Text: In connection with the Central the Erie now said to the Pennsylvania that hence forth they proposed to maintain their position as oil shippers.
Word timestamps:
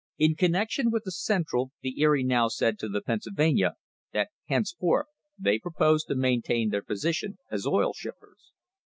In 0.17 0.33
connection 0.33 0.89
with 0.89 1.03
the 1.03 1.11
Central 1.11 1.69
the 1.83 2.01
Erie 2.01 2.23
now 2.23 2.47
said 2.47 2.79
to 2.79 2.89
the 2.89 3.03
Pennsylvania 3.03 3.75
that 4.13 4.29
hence 4.47 4.71
forth 4.73 5.05
they 5.37 5.59
proposed 5.59 6.07
to 6.07 6.15
maintain 6.15 6.69
their 6.71 6.81
position 6.81 7.37
as 7.51 7.67
oil 7.67 7.93
shippers. 7.93 8.51